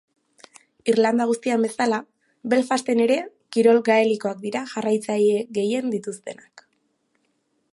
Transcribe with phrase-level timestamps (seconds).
[0.93, 1.99] Irlanda guztian bezala,
[2.53, 3.17] Belfasten ere
[3.57, 6.65] kirol gaelikoak dira jarraitzaile gehien dituztenak.